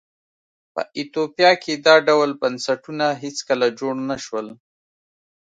په 0.73 0.81
ایتوپیا 0.97 1.51
کې 1.63 1.73
دا 1.85 1.95
ډول 2.07 2.29
بنسټونه 2.41 3.07
هېڅکله 3.21 3.67
جوړ 3.79 3.93
نه 4.09 4.17
شول. 4.25 4.47